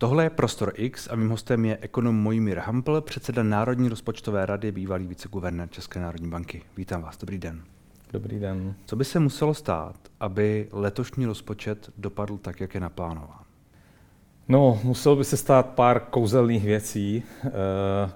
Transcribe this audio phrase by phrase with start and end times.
[0.00, 4.72] Tohle je Prostor X a mým hostem je ekonom Mojmír Hampel, předseda Národní rozpočtové rady,
[4.72, 6.62] bývalý viceguvernér České národní banky.
[6.76, 7.62] Vítám vás, dobrý den.
[8.12, 8.74] Dobrý den.
[8.86, 13.42] Co by se muselo stát, aby letošní rozpočet dopadl tak, jak je naplánován?
[14.48, 17.22] No, muselo by se stát pár kouzelných věcí.
[17.44, 18.10] E-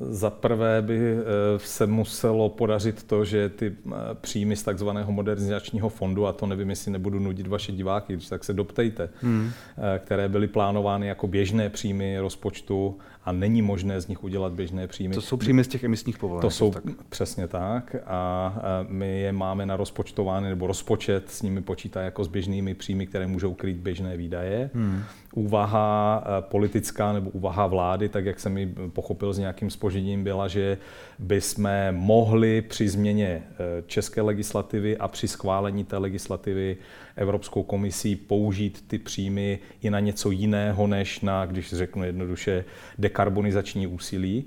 [0.00, 1.22] za prvé by eh,
[1.58, 6.70] se muselo podařit to, že ty eh, příjmy z takzvaného modernizačního fondu, a to nevím,
[6.70, 9.50] jestli nebudu nudit vaše diváky, tak se doptejte, hmm.
[9.78, 14.86] Eh, které byly plánovány jako běžné příjmy rozpočtu a není možné z nich udělat běžné
[14.86, 15.14] příjmy.
[15.14, 16.42] To jsou příjmy z těch emisních povolenek.
[16.42, 16.84] To jsou tak.
[17.08, 18.54] přesně tak a
[18.88, 23.26] my je máme na rozpočtovány, nebo rozpočet s nimi počítá jako s běžnými příjmy, které
[23.26, 24.70] můžou krýt běžné výdaje.
[24.74, 25.02] Hmm
[25.34, 30.48] úvaha eh, politická nebo úvaha vlády, tak jak jsem ji pochopil s nějakým spožením, byla,
[30.48, 30.78] že
[31.18, 36.76] bychom mohli při změně eh, české legislativy a při schválení té legislativy
[37.16, 42.64] Evropskou komisí použít ty příjmy i na něco jiného, než na, když řeknu jednoduše,
[43.10, 44.44] dekarbonizační úsilí.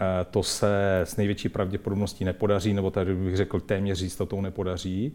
[0.00, 5.12] Eh, to se s největší pravděpodobností nepodaří, nebo tady bych řekl téměř jistotou nepodaří.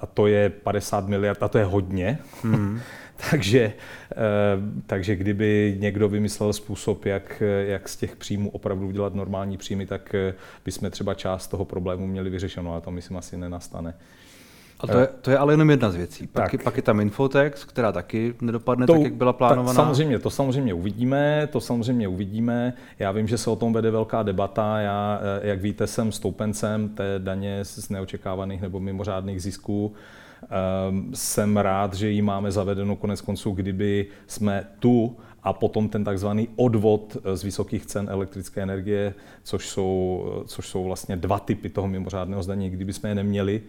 [0.00, 2.18] A to je 50 miliard, a to je hodně.
[2.44, 2.80] Mm.
[3.30, 3.72] takže,
[4.12, 4.16] eh,
[4.86, 10.14] takže kdyby někdo vymyslel způsob, jak, jak z těch příjmů opravdu udělat normální příjmy, tak
[10.14, 10.34] eh,
[10.64, 13.94] bychom třeba část toho problému měli vyřešeno, ale to myslím asi nenastane.
[14.82, 16.26] A to je, to je ale jenom jedna z věcí.
[16.26, 16.62] Pak, tak.
[16.62, 19.74] pak je tam Infotex, která taky nedopadne to, tak, jak byla plánovaná.
[19.74, 22.72] samozřejmě, to samozřejmě uvidíme, to samozřejmě uvidíme.
[22.98, 24.80] Já vím, že se o tom vede velká debata.
[24.80, 29.92] Já, eh, jak víte, jsem stoupencem té daně z neočekávaných nebo mimořádných zisků.
[30.42, 36.04] Ehm, jsem rád, že ji máme zavedenou konec konců, kdyby jsme tu a potom ten
[36.04, 41.38] takzvaný odvod eh, z vysokých cen elektrické energie, což jsou, eh, což jsou vlastně dva
[41.38, 42.70] typy toho mimořádného zdanění.
[42.70, 43.62] Kdyby jsme je neměli,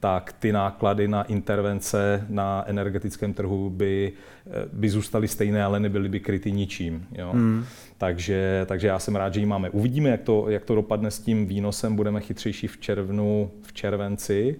[0.00, 4.12] tak ty náklady na intervence na energetickém trhu by,
[4.46, 7.06] eh, by zůstaly stejné, ale nebyly by kryty ničím.
[7.12, 7.30] Jo?
[7.32, 7.64] Hmm.
[7.98, 9.70] Takže, takže já jsem rád, že ji máme.
[9.70, 11.96] Uvidíme, jak to, jak to dopadne s tím výnosem.
[11.96, 14.56] Budeme chytřejší v červnu, v červenci.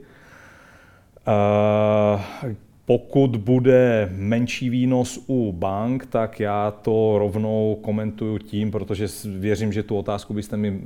[2.87, 9.07] Pokud bude menší výnos u bank, tak já to rovnou komentuju tím, protože
[9.39, 10.83] věřím, že tu otázku byste mi eh,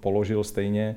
[0.00, 0.96] položil stejně,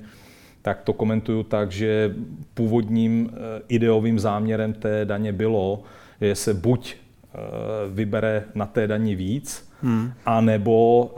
[0.64, 2.16] tak to komentuju tak, že
[2.54, 5.84] původním eh, ideovým záměrem té daně bylo,
[6.22, 6.96] že se buď
[7.90, 10.14] vybere na té dani víc, hmm.
[10.26, 11.12] anebo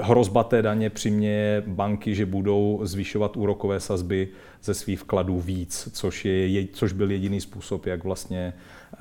[0.00, 4.28] hrozba té daně přiměje banky, že budou zvyšovat úrokové sazby
[4.62, 8.52] ze svých vkladů víc, což, je, což byl jediný způsob, jak vlastně
[8.94, 8.96] eh,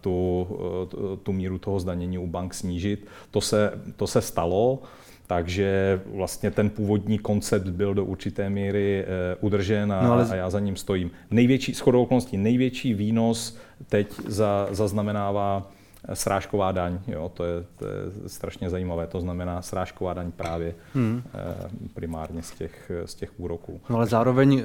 [0.00, 0.46] tu,
[0.92, 3.06] eh, tu míru toho zdanění u bank snížit.
[3.30, 4.82] To se, to se stalo,
[5.30, 10.28] takže vlastně ten původní koncept byl do určité míry eh, udržen a, no ale...
[10.30, 11.10] a já za ním stojím.
[11.30, 13.58] Největší, shodou okolností, největší výnos
[13.88, 15.70] teď za, zaznamenává
[16.14, 17.94] srážková daň, jo, to, je, to je
[18.26, 21.22] strašně zajímavé, to znamená srážková daň právě hmm.
[21.34, 23.80] Eh, primárně z těch, z těch úroků.
[23.90, 24.62] No ale zároveň eh,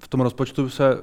[0.00, 0.98] v tom rozpočtu se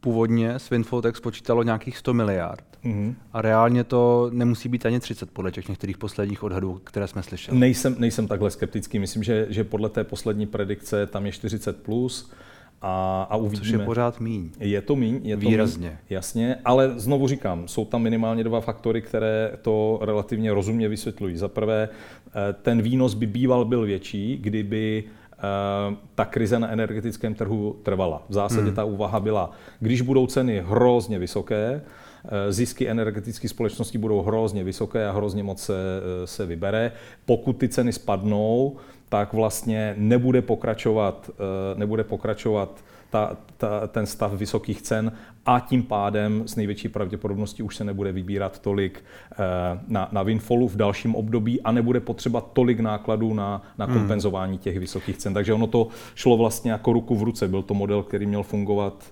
[0.00, 2.64] původně s Winfotex počítalo nějakých 100 miliard.
[2.84, 3.14] Mm-hmm.
[3.32, 7.58] A reálně to nemusí být ani 30 podle těch některých posledních odhadů, které jsme slyšeli.
[7.58, 8.98] Nejsem, nejsem takhle skeptický.
[8.98, 12.30] Myslím, že, že podle té poslední predikce tam je 40 plus.
[12.82, 13.58] A, a uvidíme.
[13.58, 14.50] Což je pořád míň.
[14.60, 15.88] Je to míň, je to Výrazně.
[15.88, 21.36] Míň, jasně, ale znovu říkám, jsou tam minimálně dva faktory, které to relativně rozumně vysvětlují.
[21.36, 25.04] Za prvé, eh, ten výnos by býval byl větší, kdyby
[26.14, 28.22] ta krize na energetickém trhu trvala.
[28.28, 28.74] V zásadě hmm.
[28.74, 29.50] ta úvaha byla,
[29.80, 31.80] když budou ceny hrozně vysoké,
[32.24, 35.74] eh, zisky energetické společnosti budou hrozně vysoké a hrozně moc se,
[36.24, 36.92] se vybere.
[37.26, 38.76] Pokud ty ceny spadnou,
[39.08, 45.12] tak vlastně nebude pokračovat, eh, nebude pokračovat ta, ta, ten stav vysokých cen
[45.46, 49.36] a tím pádem s největší pravděpodobností už se nebude vybírat tolik eh,
[49.88, 53.94] na, na Winfallu v dalším období a nebude potřeba tolik nákladů na, na hmm.
[53.94, 55.34] kompenzování těch vysokých cen.
[55.34, 57.48] Takže ono to šlo vlastně jako ruku v ruce.
[57.48, 59.04] Byl to model, který měl fungovat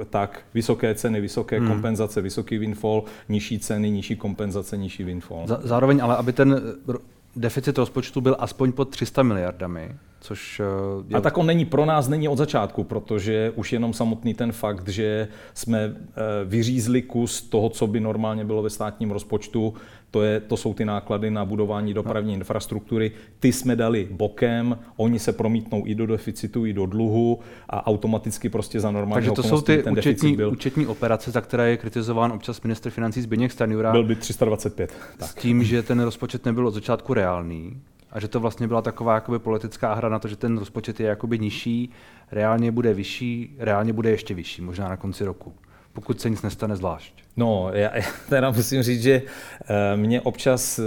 [0.00, 1.68] eh, tak vysoké ceny, vysoké hmm.
[1.68, 5.46] kompenzace, vysoký Winfall, nižší ceny, nižší kompenzace, nižší Winfall.
[5.62, 6.60] Zároveň ale, aby ten
[7.36, 10.60] deficit rozpočtu byl aspoň pod 300 miliardami, což...
[10.60, 10.64] Eh,
[11.08, 11.16] je...
[11.16, 14.88] A tak on není pro nás, není od začátku, protože už jenom samotný ten fakt,
[14.88, 15.94] že jsme eh,
[16.44, 19.74] vyřízli kus toho, co by normálně bylo ve státním rozpočtu,
[20.10, 23.12] to, je, to jsou ty náklady na budování dopravní infrastruktury.
[23.40, 27.38] Ty jsme dali bokem, oni se promítnou i do deficitu, i do dluhu
[27.68, 30.50] a automaticky prostě za normální Takže to jsou ty účetní, byl...
[30.50, 33.92] účetní operace, za které je kritizován občas minister financí Zbigněk Stanjura.
[33.92, 34.92] Byl by 325.
[35.18, 35.30] Tak.
[35.30, 37.80] S tím, že ten rozpočet nebyl od začátku reálný
[38.12, 41.06] a že to vlastně byla taková jakoby politická hra na to, že ten rozpočet je
[41.06, 41.90] jakoby nižší,
[42.32, 45.54] reálně bude vyšší, reálně bude ještě vyšší, možná na konci roku
[46.00, 47.12] pokud se nic nestane zvlášť.
[47.36, 47.92] No, já,
[48.28, 50.82] teda musím říct, že eh, mě občas eh,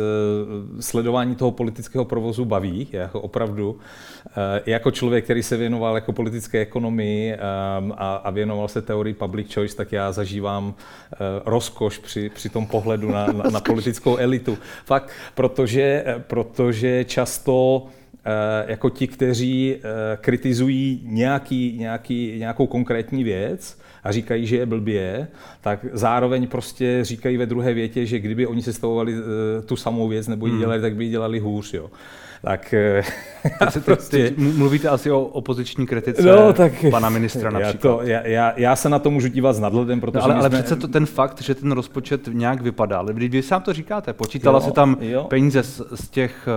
[0.81, 3.79] sledování toho politického provozu baví, jako opravdu.
[4.27, 9.53] Eh, jako člověk, který se věnoval jako politické ekonomii a, a věnoval se teorii public
[9.53, 10.73] choice, tak já zažívám
[11.45, 14.57] rozkoš při, při tom pohledu na, na, na politickou elitu.
[14.85, 17.85] Fakt, protože, protože často
[18.67, 19.75] jako ti, kteří
[20.21, 25.27] kritizují nějaký, nějaký, nějakou konkrétní věc, a říkají, že je blbě,
[25.61, 30.27] tak zároveň prostě říkají ve druhé větě, že kdyby oni sestavovali eh, tu samou věc
[30.27, 30.61] nebo ji hmm.
[30.61, 31.73] dělali, tak by ji dělali hůř.
[31.73, 31.89] Jo.
[32.41, 33.03] Tak eh,
[33.73, 34.29] ty, prostě...
[34.29, 37.91] ty, mluvíte asi o opoziční kritice no, tak, pana ministra například.
[37.93, 40.19] Já, to, já, já, já se na to můžu dívat s nadhledem, protože...
[40.19, 40.59] No, ale, ale jsme...
[40.59, 44.13] přece to, ten fakt, že ten rozpočet nějak vypadá, ale vy, vy sám to říkáte,
[44.13, 45.23] počítala jo, se tam jo.
[45.23, 46.47] peníze z, z těch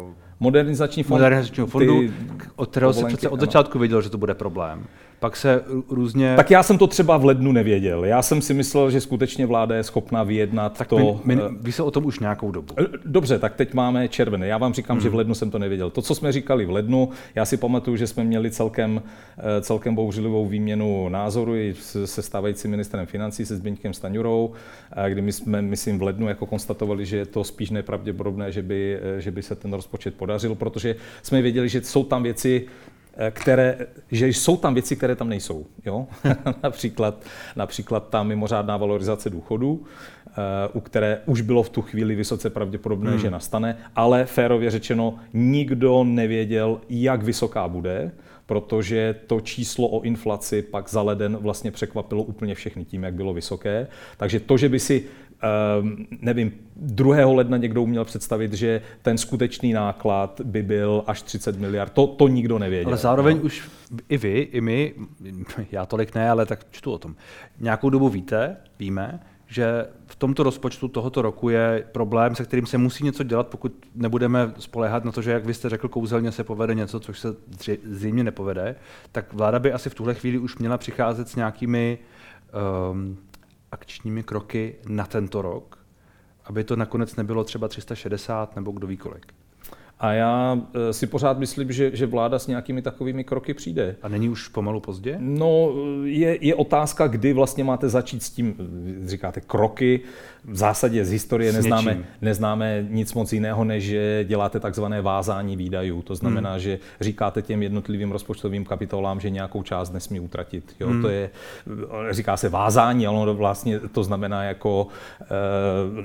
[0.00, 0.10] uh,
[0.40, 2.02] Modernizační fond, modernizačního fondu,
[2.56, 4.86] od kterého se přece od začátku věděl, že to bude problém
[5.20, 6.36] pak se různě...
[6.36, 8.04] Tak já jsem to třeba v lednu nevěděl.
[8.04, 11.20] Já jsem si myslel, že skutečně vláda je schopná vyjednat tak to...
[11.24, 12.74] My, my, ví se o tom už nějakou dobu.
[12.80, 14.46] Eh, dobře, tak teď máme červené.
[14.46, 15.02] Já vám říkám, hmm.
[15.02, 15.90] že v lednu jsem to nevěděl.
[15.90, 19.02] To, co jsme říkali v lednu, já si pamatuju, že jsme měli celkem,
[19.38, 21.74] eh, celkem bouřlivou výměnu názoru i
[22.04, 24.52] se stávajícím ministrem financí, se Zbyňkem Staňurou,
[24.96, 28.62] eh, kdy my jsme, myslím, v lednu jako konstatovali, že je to spíš nepravděpodobné, že
[28.62, 32.95] by, že by se ten rozpočet podařil, protože jsme věděli, že jsou tam věci, Eh,
[33.30, 33.78] které,
[34.10, 35.66] že jsou tam věci, které tam nejsou.
[35.86, 36.06] Jo?
[36.62, 37.24] například,
[37.56, 39.84] například ta mimořádná valorizace důchodů,
[40.28, 40.32] eh,
[40.72, 43.20] u které už bylo v tu chvíli vysoce pravděpodobné, hmm.
[43.20, 48.12] že nastane, ale férově řečeno, nikdo nevěděl, jak vysoká bude,
[48.46, 53.34] protože to číslo o inflaci pak za leden vlastně překvapilo úplně všechny tím, jak bylo
[53.34, 53.86] vysoké.
[54.16, 55.04] Takže to, že by si
[56.20, 57.26] nevím, 2.
[57.26, 61.92] ledna někdo uměl představit, že ten skutečný náklad by byl až 30 miliard.
[61.92, 62.88] To, to nikdo nevěděl.
[62.88, 63.42] Ale zároveň no.
[63.42, 63.70] už
[64.08, 64.94] i vy, i my,
[65.70, 67.14] já tolik ne, ale tak čtu o tom.
[67.60, 72.78] Nějakou dobu víte, víme, že v tomto rozpočtu tohoto roku je problém, se kterým se
[72.78, 76.44] musí něco dělat, pokud nebudeme spolehat na to, že, jak vy jste řekl, kouzelně se
[76.44, 77.36] povede něco, což se
[77.84, 78.76] zřejmě nepovede,
[79.12, 81.98] tak vláda by asi v tuhle chvíli už měla přicházet s nějakými
[82.92, 83.18] um,
[83.76, 85.78] akčními kroky na tento rok,
[86.44, 89.34] aby to nakonec nebylo třeba 360 nebo kdo ví kolik.
[89.98, 93.96] A já eh, si pořád myslím, že, že vláda s nějakými takovými kroky přijde.
[94.02, 95.16] A není už pomalu pozdě?
[95.20, 95.72] No,
[96.04, 98.56] je, je otázka, kdy vlastně máte začít s tím,
[99.06, 100.00] říkáte, kroky.
[100.44, 106.02] V zásadě z historie neznáme, neznáme nic moc jiného, než že děláte takzvané vázání výdajů.
[106.02, 106.60] To znamená, hmm.
[106.60, 110.74] že říkáte těm jednotlivým rozpočtovým kapitolám, že nějakou část nesmí utratit.
[110.80, 111.02] Jo, hmm.
[111.02, 111.30] To je,
[112.10, 114.86] říká se vázání, ale ono vlastně to znamená jako
[115.20, 115.26] e,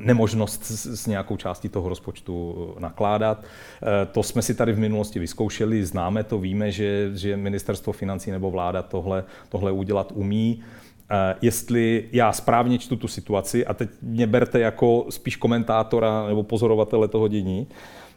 [0.05, 3.43] nemožnost s, s nějakou částí toho rozpočtu nakládat.
[3.83, 8.31] Eh, to jsme si tady v minulosti vyzkoušeli, známe to, víme, že, že ministerstvo financí
[8.31, 10.63] nebo vláda tohle, tohle udělat umí.
[11.11, 16.43] Eh, jestli já správně čtu tu situaci, a teď mě berte jako spíš komentátora nebo
[16.43, 17.67] pozorovatele toho dění,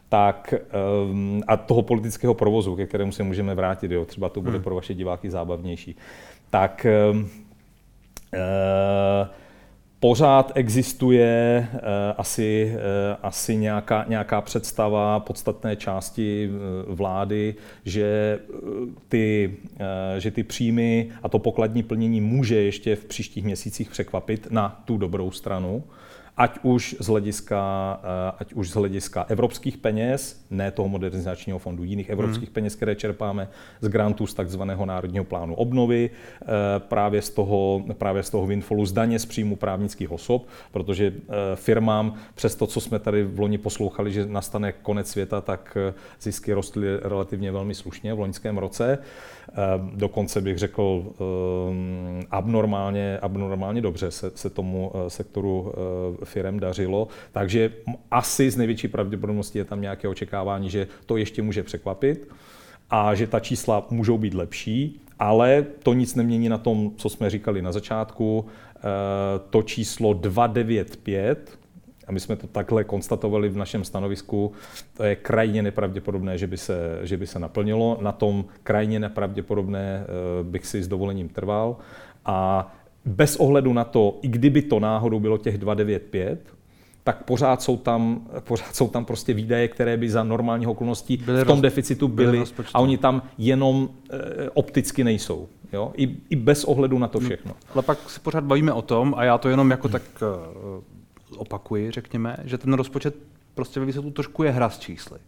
[0.09, 4.53] tak ehm, a toho politického provozu, ke kterému se můžeme vrátit, jo, třeba to bude
[4.53, 4.63] hmm.
[4.63, 5.95] pro vaše diváky zábavnější,
[6.49, 7.19] tak uh,
[9.99, 11.79] pořád existuje uh,
[12.17, 12.79] asi, uh,
[13.23, 17.55] asi nějaká, nějaká představa podstatné části uh, vlády,
[17.85, 18.39] že
[19.09, 19.57] ty,
[20.17, 24.97] že ty příjmy a to pokladní plnění může ještě v příštích měsících překvapit na tu
[24.97, 25.83] dobrou stranu
[26.37, 27.59] ať už z hlediska,
[28.03, 32.53] eh, ať už z hlediska evropských peněz, ne toho modernizačního fondu, jiných evropských hmm.
[32.53, 33.47] peněz, které čerpáme
[33.81, 36.45] z grantů z takzvaného národního plánu obnovy, eh,
[36.79, 41.55] právě z toho, právě z toho windfallu, z daně z příjmu právnických osob, protože eh,
[41.55, 45.77] firmám, přes to, co jsme tady v loni poslouchali, že nastane konec světa, tak
[46.21, 48.97] zisky rostly relativně velmi slušně v loňském roce.
[49.95, 51.05] Dokonce bych řekl
[52.31, 55.73] abnormálně, abnormálně dobře se, se tomu sektoru
[56.25, 57.71] firm dařilo, takže
[58.11, 62.29] asi z největší pravděpodobností je tam nějaké očekávání, že to ještě může překvapit
[62.89, 67.29] a že ta čísla můžou být lepší, ale to nic nemění na tom, co jsme
[67.29, 68.45] říkali na začátku.
[68.77, 68.81] Eh,
[69.49, 71.59] to číslo 295,
[72.07, 74.51] a my jsme to takhle konstatovali v našem stanovisku,
[74.93, 77.97] to je krajně nepravděpodobné, že by se, že by se naplnilo.
[78.01, 81.77] Na tom krajně nepravděpodobné eh, bych si s dovolením trval.
[82.25, 82.71] A
[83.05, 86.55] bez ohledu na to, i kdyby to náhodou bylo těch 295,
[87.03, 91.43] tak pořád jsou tam, pořád jsou tam prostě výdaje, které by za normálních okolností byly
[91.43, 95.47] v tom roz, deficitu byly, byly a oni tam jenom e, opticky nejsou.
[95.73, 95.91] Jo?
[95.95, 97.53] I, I bez ohledu na to no, všechno.
[97.73, 100.25] Ale pak se pořád bavíme o tom, a já to jenom jako tak e,
[101.37, 103.15] opakuji, řekněme, že ten rozpočet
[103.55, 105.19] prostě ve výsledku trošku je hra s čísly.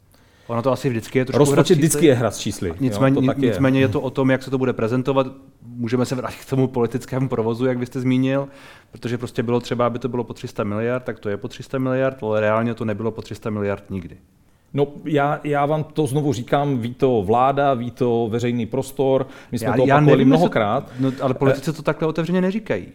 [0.47, 2.73] Ono to asi vždycky je trošku Rozpočet vždycky je hra s čísly.
[2.79, 3.49] Nicméně, jo, to tak je.
[3.49, 5.27] nicméně je to o tom, jak se to bude prezentovat.
[5.61, 8.47] Můžeme se vrátit k tomu politickému provozu, jak byste zmínil,
[8.91, 11.77] protože prostě bylo třeba, aby to bylo po 300 miliard, tak to je po 300
[11.77, 14.17] miliard, ale reálně to nebylo po 300 miliard nikdy.
[14.73, 19.59] No, já, já vám to znovu říkám, ví to vláda, ví to veřejný prostor, my
[19.59, 20.91] jsme já, to opakovali já nevím, mnohokrát.
[20.99, 22.87] No, ale politici to takhle otevřeně neříkají.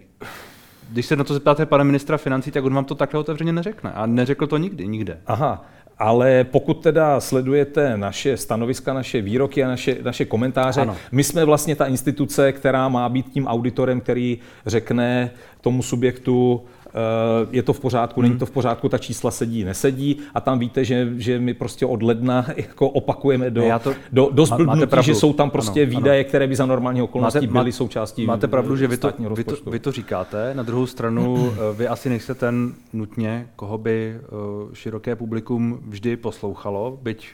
[0.91, 3.93] Když se na to zeptáte pana ministra financí, tak on vám to takhle otevřeně neřekne.
[3.93, 5.21] A neřekl to nikdy, nikde.
[5.27, 5.65] Aha,
[6.03, 10.97] ale pokud teda sledujete naše stanoviska, naše výroky a naše, naše komentáře, ano.
[11.13, 15.31] my jsme vlastně ta instituce, která má být tím auditorem, který řekne
[15.61, 16.63] tomu subjektu,
[17.51, 18.29] je to v pořádku, hmm.
[18.29, 21.87] není to v pořádku, ta čísla sedí, nesedí a tam víte, že, že my prostě
[21.87, 26.21] od ledna jako opakujeme do, to, do, do zblbnutí, že jsou tam prostě ano, výdaje,
[26.21, 26.29] ano.
[26.29, 29.71] které by za normální okolností máte, byly součástí Máte pravdu, že vy to, vy, to,
[29.71, 34.29] vy to říkáte, na druhou stranu eh, vy asi nejste ten nutně, koho by eh,
[34.73, 37.27] široké publikum vždy poslouchalo, byť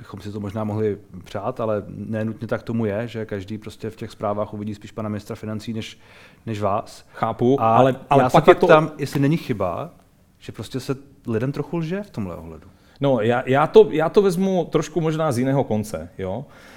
[0.00, 3.96] bychom si to možná mohli přát, ale nenutně tak tomu je, že každý prostě v
[3.96, 5.98] těch zprávách uvidí spíš pana ministra financí než,
[6.46, 7.06] než vás.
[7.12, 8.66] Chápu, a ale, ale já pak se je to...
[8.66, 9.90] tam, jestli není chyba,
[10.38, 12.68] že prostě se lidem trochu lže v tomhle ohledu.
[13.00, 16.08] No, já, já, to, já to vezmu trošku možná z jiného konce.
[16.18, 16.44] Jo?
[16.48, 16.69] Eh,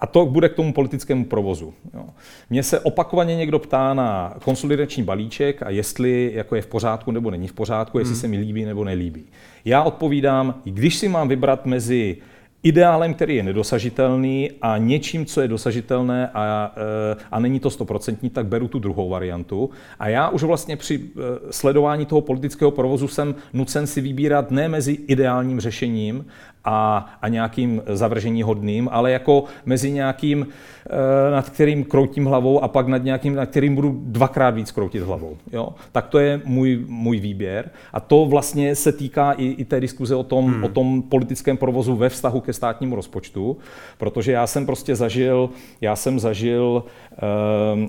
[0.00, 1.74] a to bude k tomu politickému provozu.
[1.94, 2.04] Jo.
[2.50, 7.30] Mně se opakovaně někdo ptá na konsolidační balíček a jestli jako je v pořádku nebo
[7.30, 8.20] není v pořádku, jestli hmm.
[8.20, 9.24] se mi líbí nebo nelíbí.
[9.64, 12.16] Já odpovídám, když si mám vybrat mezi
[12.64, 18.30] ideálem, který je nedosažitelný a něčím, co je dosažitelné a, eh, a není to stoprocentní,
[18.30, 19.70] tak beru tu druhou variantu.
[19.98, 24.68] A já už vlastně při eh, sledování toho politického provozu jsem nucen si vybírat ne
[24.68, 26.26] mezi ideálním řešením
[26.64, 32.68] a, a nějakým zavržení hodným, ale jako mezi nějakým, eh, nad kterým kroutím hlavou a
[32.68, 35.36] pak nad nějakým, nad kterým budu dvakrát víc kroutit hlavou.
[35.52, 35.68] Jo?
[35.92, 37.70] Tak to je můj, můj výběr.
[37.92, 40.64] A to vlastně se týká i, i té diskuze o tom, hmm.
[40.64, 43.56] o tom politickém provozu ve vztahu ke státnímu rozpočtu,
[43.98, 46.84] protože já jsem prostě zažil, já jsem zažil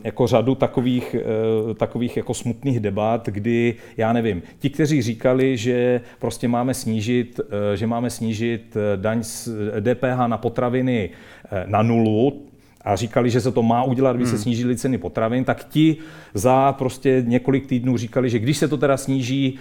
[0.04, 1.16] jako řadu takových,
[1.68, 7.40] uh, takových jako smutných debat, kdy, já nevím, ti, kteří říkali, že prostě máme snížit,
[7.40, 11.10] uh, že máme snížit eh, daň z DPH eh, na potraviny
[11.52, 12.42] eh, na nulu,
[12.88, 14.32] a říkali, že se to má udělat, aby hmm.
[14.32, 15.98] se snížily ceny potravin, tak ti
[16.34, 19.60] za prostě několik týdnů říkali, že když se to teda sníží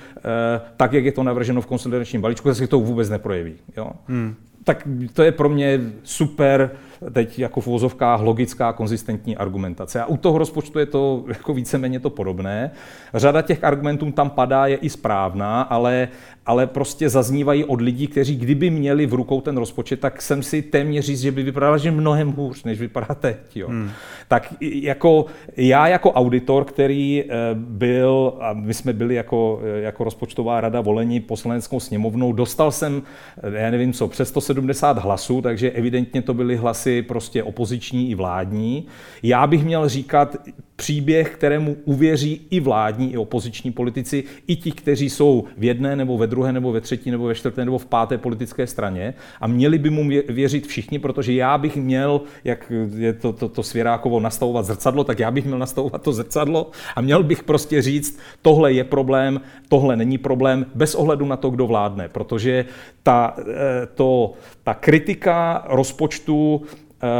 [0.76, 3.54] tak, jak je to navrženo v konsolidačním balíčku, tak se to vůbec neprojeví.
[3.76, 3.90] Jo?
[4.08, 4.34] Hmm.
[4.64, 6.70] Tak to je pro mě super
[7.12, 10.00] teď jako v úvozovkách logická, konzistentní argumentace.
[10.00, 12.70] A u toho rozpočtu je to jako víceméně to podobné.
[13.14, 16.08] Řada těch argumentů tam padá, je i správná, ale,
[16.46, 20.62] ale prostě zaznívají od lidí, kteří kdyby měli v rukou ten rozpočet, tak jsem si
[20.62, 23.36] téměř říct, že by vypadala, že mnohem hůř, než vypadá teď.
[23.54, 23.68] Jo.
[23.68, 23.90] Hmm.
[24.28, 30.04] Tak jako já jako auditor, který eh, byl, a my jsme byli jako, eh, jako
[30.04, 33.02] rozpočtová rada volení poslaneckou sněmovnou, dostal jsem,
[33.42, 38.14] eh, já nevím co, přes 170 hlasů, takže evidentně to byly hlasy prostě opoziční i
[38.14, 38.86] vládní.
[39.22, 40.36] Já bych měl říkat
[40.76, 46.18] příběh, kterému uvěří i vládní, i opoziční politici, i ti, kteří jsou v jedné nebo
[46.18, 49.78] ve druhé nebo ve třetí nebo ve čtvrté nebo v páté politické straně a měli
[49.78, 54.64] by mu věřit všichni, protože já bych měl, jak je to, to, to Svěrákovo, nastavovat
[54.64, 58.84] zrcadlo, tak já bych měl nastavovat to zrcadlo a měl bych prostě říct, tohle je
[58.84, 62.64] problém, tohle není problém, bez ohledu na to, kdo vládne, protože
[63.02, 63.44] ta, eh,
[63.94, 64.32] to,
[64.62, 66.62] ta kritika rozpočtu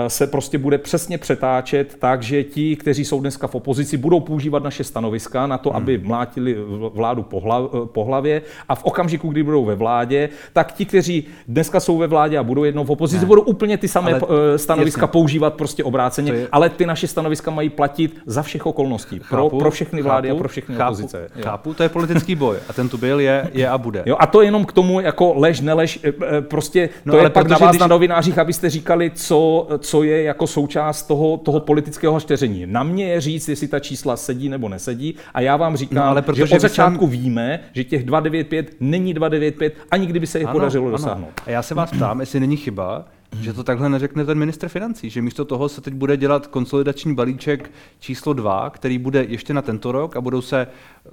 [0.09, 4.63] se prostě bude přesně přetáčet tak, že ti, kteří jsou dneska v opozici, budou používat
[4.63, 5.77] naše stanoviska na to, hmm.
[5.77, 6.57] aby mlátili
[6.95, 11.27] vládu po, eh, po hlavě a v okamžiku, kdy budou ve vládě, tak ti, kteří
[11.49, 13.27] dneska jsou ve vládě a budou jednou v opozici, ne.
[13.27, 14.21] budou úplně ty samé ale,
[14.55, 15.13] eh, stanoviska jasně.
[15.13, 16.49] používat prostě obráceně, je...
[16.53, 20.39] ale ty naše stanoviska mají platit za všech okolností, chápu, pro, pro všechny vlády chápu,
[20.39, 21.29] a pro všechny chápu, opozice.
[21.43, 24.03] Chápu, to je politický boj a ten tu byl, je, je a bude.
[24.07, 26.01] Jo, a to jenom k tomu jako lež, nelež,
[26.41, 27.81] prostě no, to je pak na vás když...
[27.81, 32.67] na novinářích, abyste říkali, co, co je jako součást toho, toho politického štěření.
[32.67, 36.05] Na mě je říct, jestli ta čísla sedí nebo nesedí a já vám říkám, no,
[36.05, 37.11] ale protože že od začátku jsem...
[37.11, 40.93] víme, že těch 295 není 295, ani kdyby se jich ano, podařilo ano.
[40.93, 41.33] dosáhnout.
[41.47, 43.05] A já se vás ptám, jestli není chyba,
[43.41, 47.15] že to takhle neřekne ten ministr financí, že místo toho se teď bude dělat konsolidační
[47.15, 51.11] balíček číslo 2, který bude ještě na tento rok a budou se eh,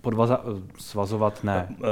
[0.00, 1.68] podvaza, eh, svazovat, ne.
[1.70, 1.84] Eh,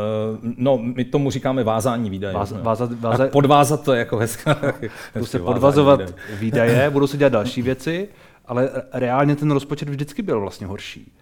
[0.56, 2.34] no, my tomu říkáme vázání výdaje.
[2.34, 4.56] Váza, váza, váza, podvázat to je jako hezká.
[5.14, 6.70] Budou se podvazovat výdaje.
[6.70, 8.08] výdaje, budou se dělat další věci,
[8.46, 11.12] ale reálně ten rozpočet vždycky byl vlastně horší.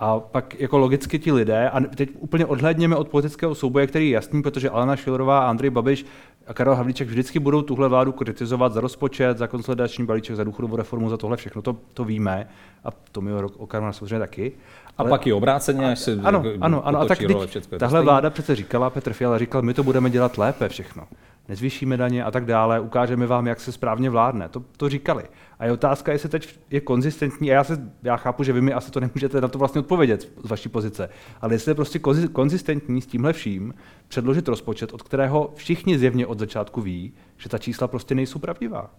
[0.00, 4.14] A pak jako logicky ti lidé, a teď úplně odhledněme od politického souboje, který je
[4.14, 6.06] jasný, protože Alena Šilerová a Andrej Babiš
[6.46, 10.76] a Karel Havlíček vždycky budou tuhle vládu kritizovat za rozpočet, za konsolidační balíček, za důchodovou
[10.76, 12.48] reformu, za tohle všechno, to, to víme.
[12.84, 14.52] A to mi Okamura samozřejmě taky.
[14.98, 17.18] Ale, a pak i obráceně, až se ano, ano, ano, a tak
[17.78, 21.02] tahle vláda přece říkala, Petr Fiala říkal, my to budeme dělat lépe všechno.
[21.50, 24.48] Nezvýšíme daně a tak dále, ukážeme vám, jak se správně vládne.
[24.48, 25.24] To, to říkali.
[25.58, 28.72] A je otázka, jestli teď je konzistentní, a já, se, já chápu, že vy mi
[28.72, 31.98] asi to nemůžete na to vlastně odpovědět z vaší pozice, ale jestli je prostě
[32.32, 33.74] konzistentní s tímhle vším
[34.08, 38.90] předložit rozpočet, od kterého všichni zjevně od začátku ví, že ta čísla prostě nejsou pravdivá.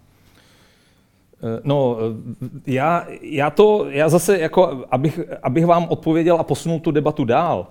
[1.43, 6.79] Eh, no, eh, já, já to, já zase, jako, abych, abych vám odpověděl a posunul
[6.79, 7.67] tu debatu dál,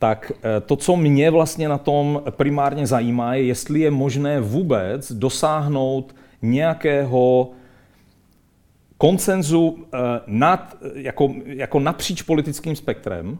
[0.00, 5.12] tak eh, to, co mě vlastně na tom primárně zajímá, je, jestli je možné vůbec
[5.12, 7.50] dosáhnout nějakého
[8.98, 9.78] koncenzu
[10.26, 13.38] nad, jako, jako napříč politickým spektrem,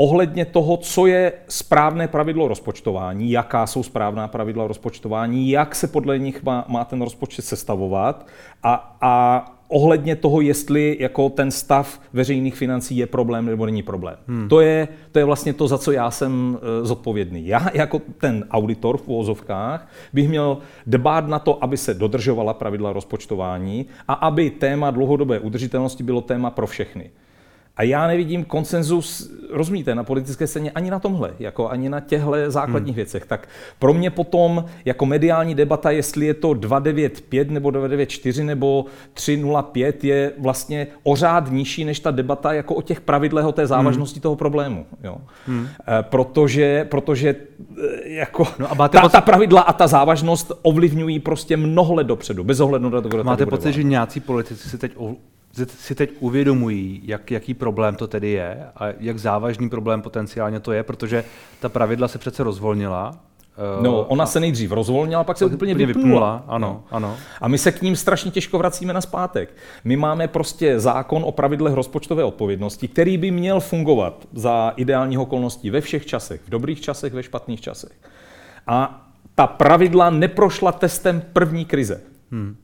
[0.00, 6.18] ohledně toho, co je správné pravidlo rozpočtování, jaká jsou správná pravidla rozpočtování, jak se podle
[6.18, 8.26] nich má, má ten rozpočet sestavovat
[8.62, 14.16] a, a ohledně toho, jestli jako ten stav veřejných financí je problém nebo není problém.
[14.26, 14.48] Hmm.
[14.48, 17.46] To, je, to je vlastně to, za co já jsem uh, zodpovědný.
[17.46, 22.92] Já jako ten auditor v úvozovkách bych měl dbát na to, aby se dodržovala pravidla
[22.92, 27.10] rozpočtování a aby téma dlouhodobé udržitelnosti bylo téma pro všechny.
[27.80, 32.32] A já nevidím konsenzus, rozumíte, na politické scéně ani na tomhle, jako ani na těchto
[32.46, 32.96] základních hmm.
[32.96, 33.26] věcech.
[33.26, 38.84] Tak pro mě potom jako mediální debata, jestli je to 295 nebo 294 nebo
[39.14, 44.18] 305, je vlastně ořád nižší než ta debata jako o těch pravidlech, o té závažnosti
[44.18, 44.22] hmm.
[44.22, 44.86] toho problému.
[45.04, 45.16] Jo.
[45.46, 45.68] Hmm.
[45.88, 49.12] E, protože, protože e, jako no a máte ta, pocit...
[49.12, 53.24] ta pravidla a ta závažnost ovlivňují prostě mnoho let dopředu, bez ohledu na to, kdo
[53.24, 54.92] Máte pocit, že nějací politici si teď
[55.66, 60.72] si teď uvědomují, jak, jaký problém to tedy je a jak závažný problém potenciálně to
[60.72, 61.24] je, protože
[61.60, 63.18] ta pravidla se přece rozvolnila.
[63.60, 65.98] Eh, no, ona a, se nejdřív rozvolnila, pak se úplně vypnula.
[66.02, 66.44] vypnula.
[66.48, 66.84] Ano, no.
[66.96, 67.16] ano.
[67.40, 69.56] A my se k ním strašně těžko vracíme na zpátek.
[69.84, 75.70] My máme prostě zákon o pravidlech rozpočtové odpovědnosti, který by měl fungovat za ideálních okolností
[75.70, 77.92] ve všech časech, v dobrých časech, ve špatných časech.
[78.66, 82.00] A ta pravidla neprošla testem první krize.
[82.30, 82.56] Hmm.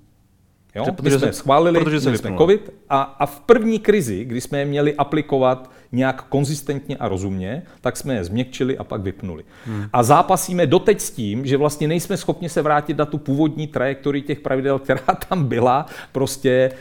[0.76, 0.84] Jo?
[0.92, 4.94] Protože My jsme schválili, protože jsme COVID a, a v první krizi, kdy jsme měli
[4.94, 9.44] aplikovat nějak konzistentně a rozumně, tak jsme je změkčili a pak vypnuli.
[9.66, 9.84] Hmm.
[9.92, 14.22] A zápasíme doteď s tím, že vlastně nejsme schopni se vrátit na tu původní trajektorii
[14.22, 16.72] těch pravidel, která tam byla prostě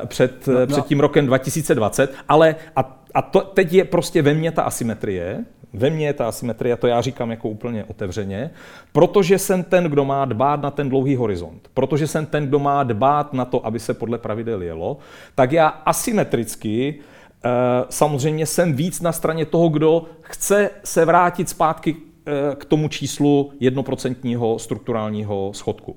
[0.00, 0.66] uh, před, no, no.
[0.66, 5.44] před tím rokem 2020, ale a, a to, teď je prostě ve mně ta asymetrie,
[5.72, 8.50] ve mně je ta asymetrie, to já říkám jako úplně otevřeně,
[8.92, 12.82] protože jsem ten, kdo má dbát na ten dlouhý horizont, protože jsem ten, kdo má
[12.82, 14.98] dbát na to, aby se podle pravidel jelo,
[15.34, 17.02] tak já asymetricky eh,
[17.90, 23.52] samozřejmě jsem víc na straně toho, kdo chce se vrátit zpátky eh, k tomu číslu
[23.60, 25.96] jednoprocentního strukturálního schodku.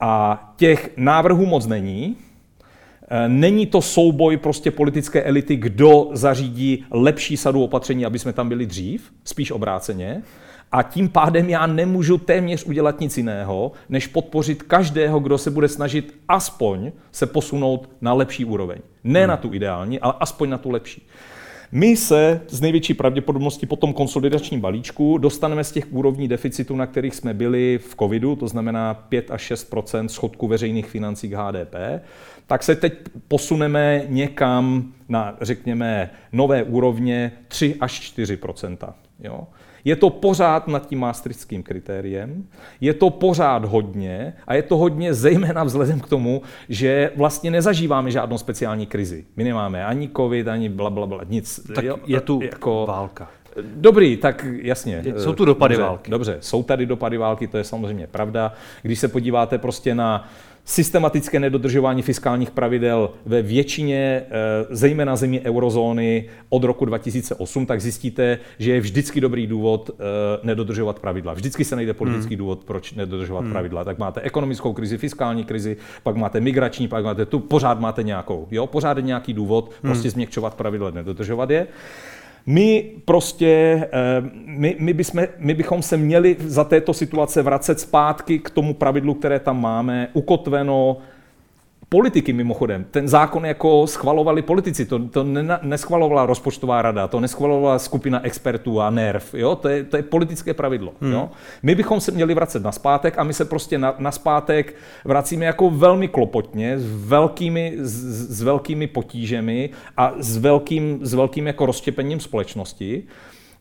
[0.00, 2.16] A těch návrhů moc není,
[3.08, 8.48] Eh, není to souboj prostě politické elity, kdo zařídí lepší sadu opatření, aby jsme tam
[8.48, 10.22] byli dřív, spíš obráceně.
[10.72, 15.68] A tím pádem já nemůžu téměř udělat nic jiného, než podpořit každého, kdo se bude
[15.68, 18.78] snažit aspoň se posunout na lepší úroveň.
[19.04, 19.28] Ne hmm.
[19.28, 21.06] na tu ideální, ale aspoň na tu lepší.
[21.72, 26.86] My se z největší pravděpodobností po tom konsolidačním balíčku dostaneme z těch úrovní deficitu, na
[26.86, 29.74] kterých jsme byli v covidu, to znamená 5 až 6
[30.06, 31.74] schodku veřejných financí k HDP,
[32.46, 32.92] tak se teď
[33.28, 38.38] posuneme někam na, řekněme, nové úrovně 3 až 4
[39.22, 39.46] jo?
[39.86, 42.44] Je to pořád nad tím maastrichtským kritériem,
[42.80, 48.10] je to pořád hodně a je to hodně zejména vzhledem k tomu, že vlastně nezažíváme
[48.10, 49.24] žádnou speciální krizi.
[49.36, 51.60] My nemáme ani covid, ani bla, bla, bla nic.
[51.74, 52.84] Tak je tu jako...
[52.88, 53.30] válka.
[53.62, 55.04] Dobrý, tak jasně.
[55.16, 56.10] Jsou tu dopady dobře, války.
[56.10, 58.52] Dobře, jsou tady dopady války, to je samozřejmě pravda.
[58.82, 60.28] Když se podíváte prostě na
[60.68, 64.30] systematické nedodržování fiskálních pravidel ve většině, eh,
[64.70, 70.02] zejména zemí eurozóny od roku 2008, tak zjistíte, že je vždycky dobrý důvod eh,
[70.42, 71.34] nedodržovat pravidla.
[71.34, 72.38] Vždycky se najde politický hmm.
[72.38, 73.52] důvod, proč nedodržovat hmm.
[73.52, 73.84] pravidla.
[73.84, 78.48] Tak máte ekonomickou krizi, fiskální krizi, pak máte migrační, pak máte tu, pořád máte nějakou.
[78.50, 78.66] Jo?
[78.66, 79.92] Pořád je nějaký důvod hmm.
[79.92, 81.66] prostě změkčovat pravidla, nedodržovat je.
[82.46, 83.46] My prostě,
[83.92, 88.74] eh, my, my, bychom, my bychom se měli za této situace vracet zpátky k tomu
[88.74, 90.96] pravidlu, které tam máme, ukotveno
[91.88, 92.86] politiky mimochodem.
[92.90, 98.80] Ten zákon jako schvalovali politici, to, to ne, neschvalovala rozpočtová rada, to neschvalovala skupina expertů
[98.80, 99.56] a NERV, jo?
[99.56, 100.92] To, je, to je politické pravidlo.
[101.00, 101.12] Hmm.
[101.12, 101.30] Jo?
[101.62, 105.44] My bychom se měli vracet na zpátek a my se prostě na, na zpátek vracíme
[105.44, 111.66] jako velmi klopotně, s velkými, s, s velkými potížemi a s velkým, s velkým jako
[111.66, 113.04] rozštěpením společnosti.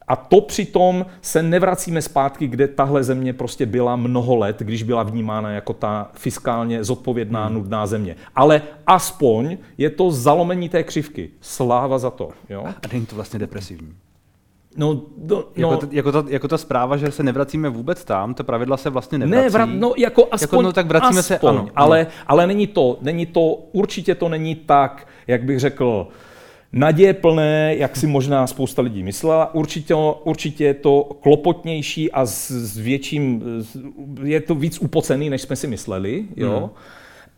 [0.08, 5.04] A to přitom se nevracíme zpátky, kde tahle země prostě byla mnoho let, když byla
[5.04, 7.56] vnímána jako ta fiskálně zodpovědná, hmm.
[7.56, 8.16] nudná země.
[8.36, 11.30] Ale aspoň je to zalomení té křivky.
[11.42, 12.30] Sláva za to.
[12.50, 12.64] Jo?
[12.66, 13.94] A není to vlastně depresivní?
[14.78, 18.44] No, no, jako, ta, jako, ta, jako ta zpráva, že se nevracíme vůbec tam, ta
[18.44, 19.44] pravidla se vlastně nevrací.
[19.44, 21.68] Ne, vrat, no jako aspoň, jako, no, tak vracíme aspoň, se, ano.
[21.76, 22.24] Ale, no.
[22.28, 23.42] ale není to, není to,
[23.72, 26.08] určitě to není tak, jak bych řekl,
[26.76, 29.56] naděje plné, jak si možná spousta lidí myslela.
[29.56, 33.44] Určitě, určitě je to klopotnější a s, s větším,
[34.24, 36.26] je to víc upocený, než jsme si mysleli.
[36.36, 36.60] Jo?
[36.60, 36.70] Hmm.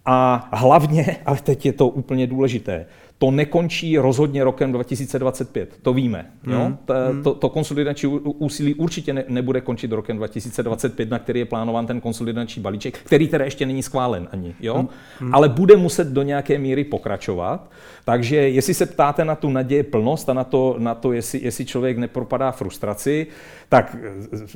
[0.06, 2.86] A hlavně, ale teď je to úplně důležité,
[3.18, 6.26] to nekončí rozhodně rokem 2025, to víme.
[6.44, 6.54] Mm.
[6.54, 6.72] Jo?
[6.86, 7.24] To, hmm.
[7.24, 12.02] to, to konsolidační úsilí určitě ne, nebude končit rokem 2025, na který je plánován ten
[12.02, 14.88] konsolidační balíček, který teda ještě není schválen ani, jo?
[15.22, 15.36] Mm.
[15.36, 17.72] ale bude muset do nějaké míry pokračovat.
[18.06, 21.66] Takže jestli se ptáte na tu naděje plnost a na to, na to jestli, jestli
[21.66, 23.28] člověk nepropadá frustraci,
[23.70, 23.98] tak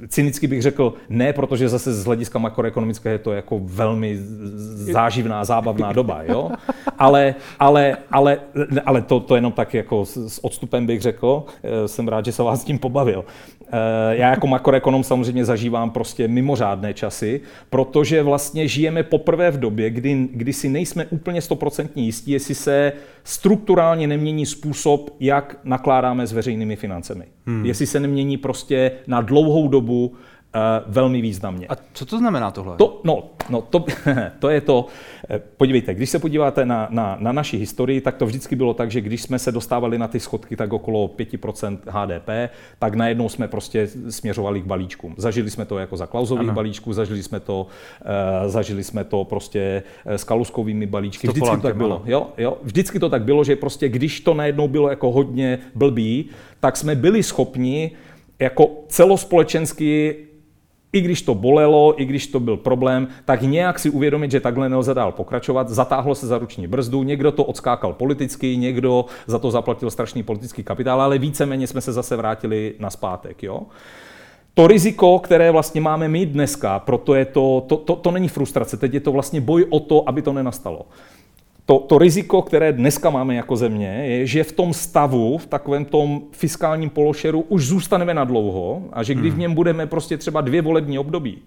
[0.07, 4.17] cynicky bych řekl ne, protože zase z hlediska makroekonomického je to jako velmi
[4.73, 6.23] záživná, zábavná doba.
[6.23, 6.51] Jo?
[6.97, 8.39] Ale, ale, ale
[8.85, 11.43] ale to, to jenom tak jako s, s odstupem bych řekl.
[11.63, 13.25] Eh, jsem rád, že se vás s tím pobavil.
[13.67, 19.89] Eh, já jako makroekonom samozřejmě zažívám prostě mimořádné časy, protože vlastně žijeme poprvé v době,
[19.89, 26.33] kdy, kdy si nejsme úplně stoprocentně jistí, jestli se strukturálně nemění způsob, jak nakládáme s
[26.33, 27.25] veřejnými financemi.
[27.45, 27.65] Hmm.
[27.65, 30.17] Jestli se nemění prostě na dlouhou dobu Uh,
[30.87, 31.67] velmi významně.
[31.67, 32.77] A co to znamená tohle?
[32.77, 33.85] To, no, no to,
[34.39, 34.85] to je to,
[35.29, 38.91] eh, podívejte, když se podíváte na, na, na naši historii, tak to vždycky bylo tak,
[38.91, 42.29] že když jsme se dostávali na ty schodky tak okolo 5% HDP,
[42.79, 45.15] tak najednou jsme prostě směřovali k balíčkům.
[45.17, 46.53] Zažili jsme to jako za klauzových ano.
[46.53, 47.67] balíčků, zažili jsme to,
[48.01, 51.27] uh, zažili jsme to prostě s kaluskovými balíčky.
[51.27, 52.01] Vždycky to tak bylo.
[52.05, 56.29] Jo, jo, vždycky to tak bylo, že prostě když to najednou bylo jako hodně blbý,
[56.59, 57.91] tak jsme byli schopni
[58.39, 60.15] jako celospolečensky
[60.93, 64.69] i když to bolelo, i když to byl problém, tak nějak si uvědomit, že takhle
[64.69, 65.69] nelze dál pokračovat.
[65.69, 70.63] Zatáhlo se za ruční brzdu, někdo to odskákal politicky, někdo za to zaplatil strašný politický
[70.63, 73.43] kapitál, ale víceméně jsme se zase vrátili na zpátek.
[73.43, 73.61] Jo?
[74.53, 78.77] To riziko, které vlastně máme my dneska, proto je to, to, to, to není frustrace,
[78.77, 80.85] teď je to vlastně boj o to, aby to nenastalo
[81.65, 85.85] to, to riziko, které dneska máme jako země, je, že v tom stavu, v takovém
[85.85, 89.41] tom fiskálním pološeru už zůstaneme na dlouho a že když v hmm.
[89.41, 91.37] něm budeme prostě třeba dvě volební období,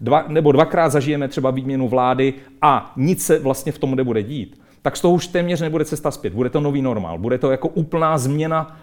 [0.00, 4.60] dva, nebo dvakrát zažijeme třeba výměnu vlády a nic se vlastně v tom nebude dít,
[4.82, 6.34] tak z toho už téměř nebude cesta zpět.
[6.34, 7.18] Bude to nový normál.
[7.18, 8.76] Bude to jako úplná změna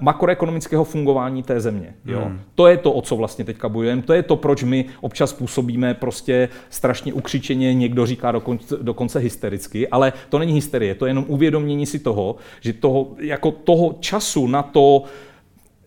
[0.00, 1.94] makroekonomického fungování té země.
[2.04, 2.20] Jo?
[2.24, 2.40] Hmm.
[2.54, 4.02] To je to, o co vlastně teďka bojujeme.
[4.02, 9.88] To je to, proč my občas působíme prostě strašně ukřičeně, někdo říká dokonce, dokonce hystericky,
[9.88, 14.46] ale to není hysterie, to je jenom uvědomění si toho, že toho, jako toho času
[14.46, 15.02] na to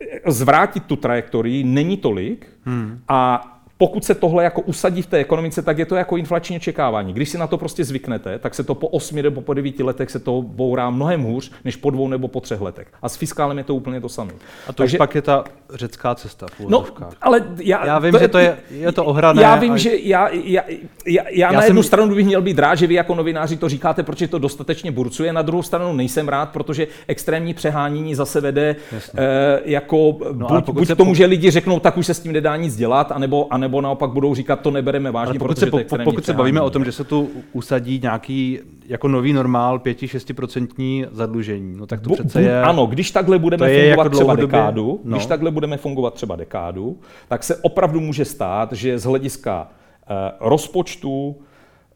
[0.01, 2.99] eh, zvrátit tu trajektorii není tolik hmm.
[3.07, 3.49] a
[3.83, 7.13] pokud se tohle jako usadí v té ekonomice, tak je to jako inflační očekávání.
[7.13, 10.11] Když si na to prostě zvyknete, tak se to po 8 nebo po 9 letech
[10.11, 12.87] se to bourá mnohem hůř, než po dvou nebo po třech letech.
[13.01, 14.31] A s fiskálem je to úplně to samé.
[14.67, 15.43] A to Takže, už pak je ta
[15.73, 16.45] řecká cesta.
[16.67, 16.85] no,
[17.21, 19.41] ale já, já vím, to, že to je, je to ohrané.
[19.41, 19.77] Já vím, a...
[19.77, 20.61] že já, já,
[21.05, 21.87] já, já, na jednu jsem...
[21.87, 25.33] stranu bych měl být rád, že vy jako novináři to říkáte, protože to dostatečně burcuje,
[25.33, 28.75] na druhou stranu nejsem rád, protože extrémní přehánění zase vede
[29.17, 32.55] eh, jako no, buď, buď tomu, že lidi řeknou, tak už se s tím nedá
[32.55, 36.33] nic dělat, anebo, anebo naopak budou říkat, to nebereme vážně, pokud se, po, pokud se
[36.33, 42.01] bavíme o tom, že se tu usadí nějaký jako nový normál 5-6% zadlužení, no tak
[42.01, 42.61] to přece je...
[42.61, 45.17] Ano, když takhle budeme fungovat jako třeba dekádu, no.
[45.17, 49.67] když takhle budeme fungovat třeba dekádu, tak se opravdu může stát, že z hlediska
[50.09, 51.35] uh, rozpočtu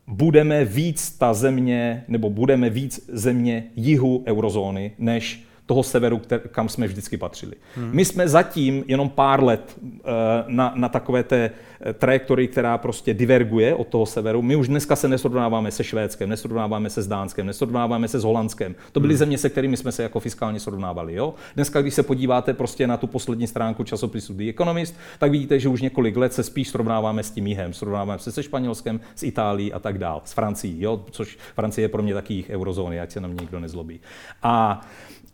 [0.07, 6.87] budeme víc ta země, nebo budeme víc země jihu eurozóny, než toho severu, kam jsme
[6.87, 7.53] vždycky patřili.
[7.75, 7.89] Hmm.
[7.93, 9.89] My jsme zatím jenom pár let uh,
[10.47, 11.51] na, na takové té
[11.81, 14.41] eh, trajektorii, která prostě diverguje od toho severu.
[14.41, 18.75] My už dneska se nesrovnáváme se Švédskem, nesrovnáváme se s Dánskem, nesrovnáváme se s Holandskem.
[18.91, 19.17] To byly hmm.
[19.17, 21.13] země, se kterými jsme se jako fiskálně srovnávali.
[21.13, 21.33] Jo?
[21.55, 25.69] Dneska, když se podíváte prostě na tu poslední stránku časopisu The Economist, tak vidíte, že
[25.69, 27.73] už několik let se spíš srovnáváme s tím jihem.
[27.73, 31.05] Srovnáváme se se Španělskem, s Itálií a tak dál, s Francií, jo?
[31.11, 33.99] což Francie je pro mě taky eurozóny, ať se na mě nikdo nezlobí.
[34.43, 35.26] A Eh,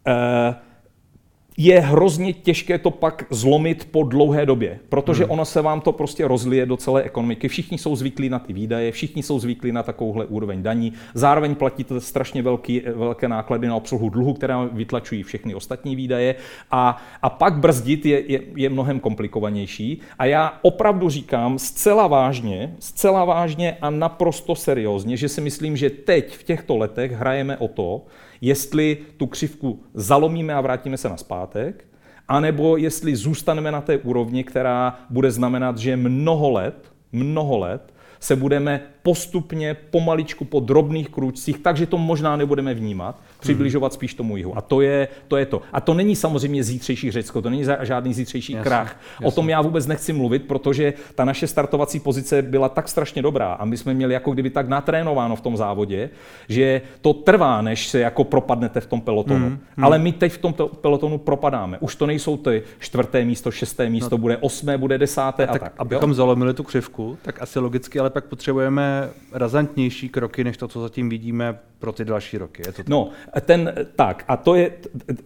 [1.58, 5.32] je hrozně těžké to pak zlomit po dlouhé době, protože hmm.
[5.32, 7.48] ono se vám to prostě rozlije do celé ekonomiky.
[7.48, 10.94] Všichni jsou zvyklí na ty výdaje, všichni jsou zvyklí na takovouhle úroveň daní.
[11.14, 16.36] Zároveň platíte strašně velký, velké náklady na obsluhu dluhu, která vytlačují všechny ostatní výdaje.
[16.72, 20.02] A, a pak brzdit je, je, je mnohem komplikovanější.
[20.20, 25.90] A já opravdu říkám zcela vážně, zcela vážně a naprosto seriózně, že si myslím, že
[25.90, 28.06] teď v těchto letech hrajeme o to,
[28.44, 31.86] jestli tu křivku zalomíme a vrátíme se na zpátek,
[32.28, 38.36] anebo jestli zůstaneme na té úrovni, která bude znamenat, že mnoho let, mnoho let se
[38.36, 44.58] budeme postupně, pomaličku, po drobných krůčcích, takže to možná nebudeme vnímat, přibližovat spíš tomu jihu.
[44.58, 45.62] A to je, to je to.
[45.74, 49.00] A to není samozřejmě zítřejší Řecko, to není žádný zítřejší jasně, krach.
[49.14, 49.28] Jasně.
[49.28, 53.54] O tom já vůbec nechci mluvit, protože ta naše startovací pozice byla tak strašně dobrá
[53.54, 56.10] a my jsme měli jako kdyby tak natrénováno v tom závodě,
[56.50, 59.46] že to trvá, než se jako propadnete v tom pelotonu.
[59.46, 59.86] Hmm, hmm.
[59.86, 61.78] Ale my teď v tom pelotonu propadáme.
[61.80, 65.54] Už to nejsou ty čtvrté místo, šesté místo, no, bude osmé, bude desáté a, a
[65.54, 65.62] tak.
[65.62, 68.93] tak abychom zalomili tu křivku, tak asi logicky, ale pak potřebujeme
[69.32, 72.64] razantnější kroky, než to, co zatím vidíme pro ty další roky.
[72.66, 72.88] Je to tak?
[72.88, 73.10] No,
[73.42, 74.72] ten, tak, a to je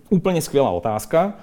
[0.10, 1.34] úplně skvělá otázka.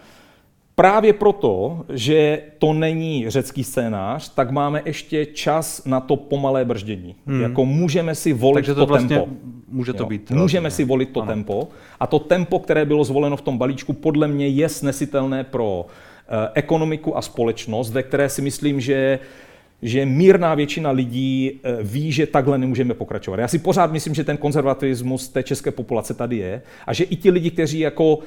[0.77, 7.15] Právě proto, že to není řecký scénář, tak máme ještě čas na to pomalé brždění.
[7.27, 7.41] Hmm.
[7.43, 9.31] Jako můžeme si volit Takže to, to vlastně tempo.
[9.69, 10.07] Může to jo.
[10.07, 10.31] být.
[10.31, 11.33] Můžeme si volit to ano.
[11.33, 11.69] tempo.
[12.01, 16.51] A to tempo, které bylo zvoleno v tom balíčku, podle mě je snesitelné pro eh,
[16.55, 19.19] ekonomiku a společnost, ve které si myslím, že
[19.85, 23.41] že mírná většina lidí eh, ví, že takhle nemůžeme pokračovat.
[23.41, 27.17] Já si pořád myslím, že ten konzervativismus té české populace tady je a že i
[27.17, 28.19] ti lidi, kteří jako,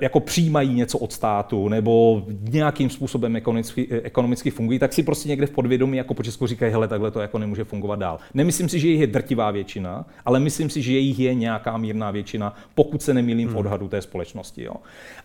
[0.00, 5.28] jako přijímají něco od státu nebo nějakým způsobem ekonomicky, eh, ekonomicky fungují, tak si prostě
[5.28, 8.18] někde v podvědomí jako po Česku říkají, hele, takhle to jako nemůže fungovat dál.
[8.34, 12.10] Nemyslím si, že jich je drtivá většina, ale myslím si, že jich je nějaká mírná
[12.10, 13.58] většina, pokud se nemýlím v hmm.
[13.58, 14.62] odhadu té společnosti.
[14.62, 14.74] Jo.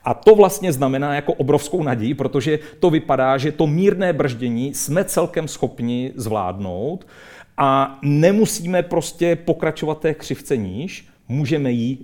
[0.03, 5.03] A to vlastně znamená jako obrovskou naději, protože to vypadá, že to mírné brždění jsme
[5.03, 7.07] celkem schopni zvládnout
[7.57, 11.97] a nemusíme prostě pokračovat té křivce níž, můžeme ji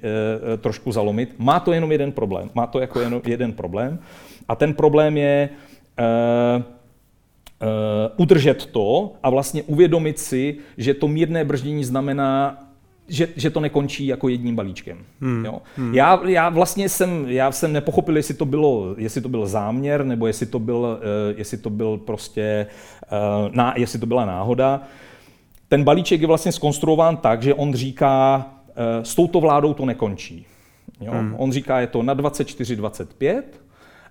[0.53, 1.36] e, trošku zalomit.
[1.38, 2.49] Má to jenom jeden problém.
[2.55, 3.99] Má to jako jenom jeden problém.
[4.47, 5.49] A ten problém je
[5.97, 6.03] e,
[6.60, 6.63] e,
[8.17, 12.57] udržet to a vlastně uvědomit si, že to mírné brždění znamená
[13.12, 14.97] že, že to nekončí jako jedním balíčkem.
[15.21, 15.45] Hmm.
[15.45, 15.62] Jo?
[15.75, 15.95] Hmm.
[15.95, 20.27] Já, já vlastně jsem, já jsem nepochopil, jestli to, bylo, jestli to byl záměr, nebo
[20.27, 22.67] jestli to byl, uh, jestli to byl prostě,
[23.12, 24.81] uh, ná, jestli to byla náhoda.
[25.67, 28.45] Ten balíček je vlastně skonstruován tak, že on říká,
[29.04, 30.46] s touto vládou to nekončí.
[31.02, 31.12] Jo?
[31.12, 31.36] Hmm.
[31.38, 33.41] On říká, je to na 24-25,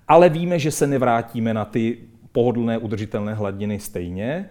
[0.09, 1.99] ale víme, že se nevrátíme na ty
[2.33, 4.49] pohodlné udržitelné hladiny stejně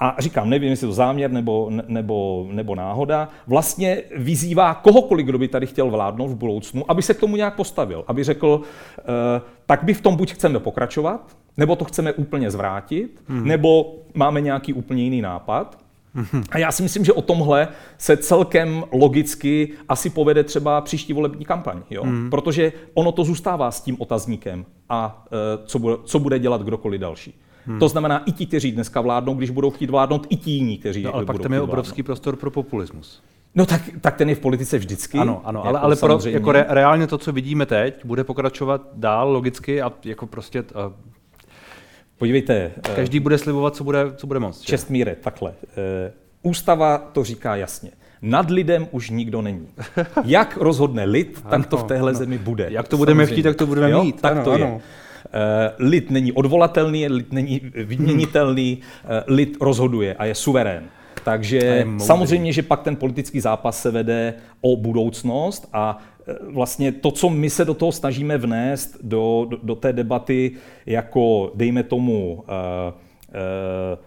[0.00, 5.48] a říkám, nevím, jestli to záměr nebo, nebo, nebo náhoda, vlastně vyzývá kohokoliv, kdo by
[5.48, 8.62] tady chtěl vládnout v budoucnu, aby se k tomu nějak postavil, aby řekl,
[8.98, 9.02] eh,
[9.66, 13.48] tak by v tom buď chceme pokračovat, nebo to chceme úplně zvrátit, hmm.
[13.48, 15.78] nebo máme nějaký úplně jiný nápad.
[16.50, 17.68] A já si myslím, že o tomhle
[17.98, 22.02] se celkem logicky asi povede třeba příští volební kampaň, jo?
[22.02, 22.30] Hmm.
[22.30, 27.00] protože ono to zůstává s tím otazníkem a eh, co bude, co bude dělat kdokoliv
[27.00, 27.34] další.
[27.66, 27.78] Hmm.
[27.78, 31.02] To znamená i ti, kteří dneska vládnou, když budou chtít vládnout, i ti jiní, kteří
[31.02, 32.06] no, ale pak tam je obrovský vládnout.
[32.06, 33.22] prostor pro populismus.
[33.54, 35.18] No tak, tak ten je v politice vždycky.
[35.18, 38.82] Ano, ano, ale, jako ale pro, jako re, reálně to, co vidíme teď, bude pokračovat
[38.94, 40.62] dál logicky a jako prostě...
[40.62, 40.92] Uh,
[42.20, 42.70] Podívejte.
[42.96, 44.60] Každý uh, bude slibovat, co bude, co bude moc.
[44.60, 45.50] Čestmíre, takhle.
[45.50, 45.56] Uh,
[46.42, 47.90] ústava to říká jasně.
[48.22, 49.68] Nad lidem už nikdo není.
[50.24, 52.18] Jak rozhodne lid, tak to v téhle no.
[52.18, 52.66] zemi bude.
[52.70, 53.34] Jak to budeme Samozřejmě.
[53.34, 54.04] chtít, tak to budeme jo?
[54.04, 54.20] mít.
[54.20, 54.66] Tak ano, to ano.
[54.66, 54.80] je.
[55.32, 60.84] Eh, lid není odvolatelný, lid není vyměnitelný, eh, lid rozhoduje a je suverén.
[61.24, 66.19] Takže samozřejmě, že pak ten politický zápas se vede o budoucnost a eh,
[66.50, 70.52] vlastně to, co my se do toho snažíme vnést, do, do, do té debaty,
[70.86, 73.98] jako dejme tomu uh, uh,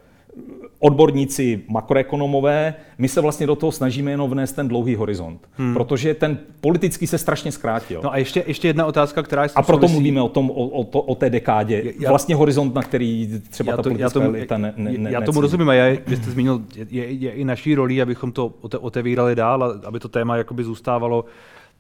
[0.79, 5.73] odborníci makroekonomové, my se vlastně do toho snažíme jenom vnést ten dlouhý horizont, hmm.
[5.73, 8.01] protože ten politický se strašně zkrátil.
[8.03, 9.93] No a ještě, ještě jedna otázka, která je A proto souvisí...
[9.93, 11.93] mluvíme o, tom, o, o, to, o té dekádě.
[11.99, 14.91] Já, vlastně horizont, na který třeba já to, ta politická já tomu, elita ne, ne,
[14.97, 18.01] ne, Já tomu rozumím a já, že jste zmínil, je, je, je i naší roli,
[18.01, 21.25] abychom to otevírali dál a aby to téma jakoby zůstávalo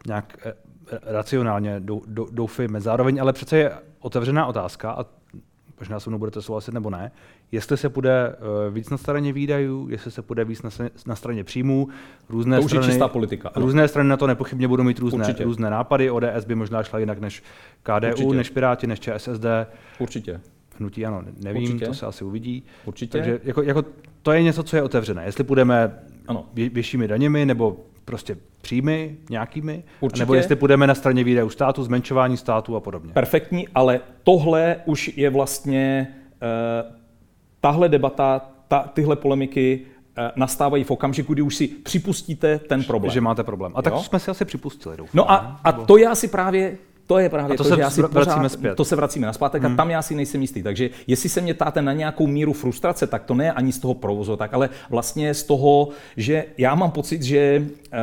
[0.07, 0.53] nějak eh,
[1.03, 1.81] racionálně,
[2.31, 2.81] doufejme.
[2.81, 5.05] Zároveň ale přece je otevřená otázka a
[5.79, 7.11] možná se mnou budete souhlasit nebo ne,
[7.51, 10.69] jestli se půjde eh, víc na straně výdajů, jestli se půjde víc na,
[11.07, 11.87] na straně příjmů,
[12.29, 13.49] různé to strany, čistá politika.
[13.49, 13.65] Ano.
[13.65, 17.19] Různé strany na to nepochybně budou mít různé, různé nápady, ODS by možná šla jinak
[17.19, 17.43] než
[17.83, 18.35] KDU, Určitě.
[18.35, 19.45] než Piráti, než ČSSD.
[19.99, 20.41] Určitě.
[20.79, 21.85] Hnutí ano, nevím, Určitě.
[21.85, 22.63] to se asi uvidí.
[22.85, 23.17] Určitě.
[23.17, 23.85] Takže jako, jako,
[24.21, 25.25] to je něco, co je otevřené.
[25.25, 26.45] Jestli půjdeme ano.
[26.53, 30.21] vyššími daněmi nebo prostě příjmy nějakými, Určitě.
[30.21, 33.13] nebo jestli půjdeme na straně výdajů státu, zmenšování státu a podobně.
[33.13, 36.07] Perfektní, ale tohle už je vlastně
[36.87, 36.97] uh,
[37.59, 43.13] tahle debata, ta, tyhle polemiky uh, nastávají v okamžiku, kdy už si připustíte ten problém.
[43.13, 43.71] Že máte problém.
[43.75, 43.99] A tak jo?
[43.99, 44.97] jsme si asi připustili.
[44.97, 47.75] Doufám, no a, a to je asi právě to je právě a to, to se
[47.75, 48.75] že já si vracíme pořád, zpět.
[48.75, 49.73] To se vracíme na zpátek hmm.
[49.73, 50.63] a tam já si nejsem jistý.
[50.63, 53.93] Takže jestli se mě ptáte na nějakou míru frustrace, tak to ne ani z toho
[53.93, 57.97] provozu, tak ale vlastně z toho, že já mám pocit, že uh,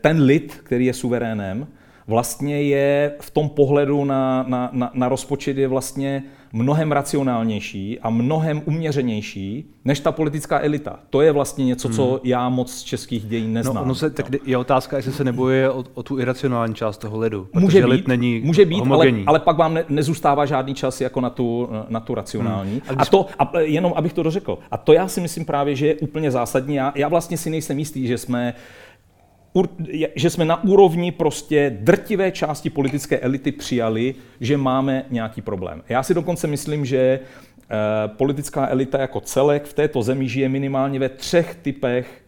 [0.00, 1.66] ten lid, který je suverénem,
[2.06, 8.10] vlastně je v tom pohledu na, na, na, na rozpočet je vlastně mnohem racionálnější a
[8.10, 10.98] mnohem uměřenější než ta politická elita.
[11.10, 12.18] To je vlastně něco, co hmm.
[12.24, 13.74] já moc z českých dějin neznám.
[13.74, 17.18] No, no se, tak je otázka, jestli se nebojuje o, o tu iracionální část toho
[17.18, 17.48] lidu.
[17.52, 21.30] Může být, není může být ale, ale pak vám ne, nezůstává žádný čas jako na
[21.30, 22.72] tu, na tu racionální.
[22.72, 22.82] Hmm.
[22.88, 23.08] A, když...
[23.08, 25.94] a to, a jenom abych to dořekl, a to já si myslím právě, že je
[25.94, 26.74] úplně zásadní.
[26.74, 28.54] Já, já vlastně si nejsem jistý, že jsme
[30.14, 35.82] že jsme na úrovni prostě drtivé části politické elity přijali, že máme nějaký problém.
[35.88, 40.98] Já si dokonce myslím, že eh, politická elita jako celek v této zemi žije minimálně
[40.98, 42.22] ve třech typech